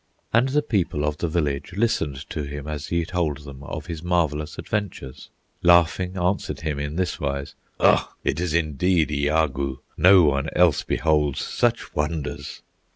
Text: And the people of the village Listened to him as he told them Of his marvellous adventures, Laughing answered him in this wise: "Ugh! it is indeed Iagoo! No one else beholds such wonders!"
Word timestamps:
And 0.33 0.49
the 0.49 0.63
people 0.63 1.05
of 1.05 1.17
the 1.19 1.27
village 1.27 1.73
Listened 1.73 2.27
to 2.31 2.41
him 2.41 2.67
as 2.67 2.87
he 2.87 3.05
told 3.05 3.45
them 3.45 3.61
Of 3.61 3.85
his 3.85 4.01
marvellous 4.01 4.57
adventures, 4.57 5.29
Laughing 5.61 6.17
answered 6.17 6.61
him 6.61 6.79
in 6.79 6.95
this 6.95 7.19
wise: 7.19 7.53
"Ugh! 7.79 8.07
it 8.23 8.39
is 8.39 8.55
indeed 8.55 9.11
Iagoo! 9.11 9.77
No 9.97 10.23
one 10.23 10.49
else 10.55 10.81
beholds 10.81 11.41
such 11.41 11.93
wonders!" 11.93 12.63